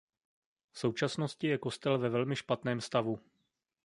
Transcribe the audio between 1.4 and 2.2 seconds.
je kostel ve